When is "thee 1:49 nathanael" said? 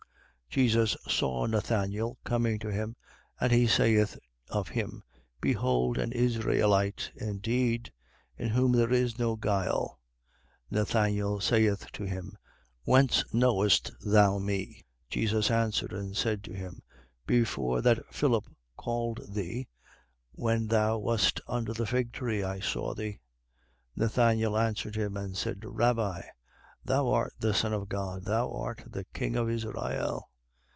22.93-24.57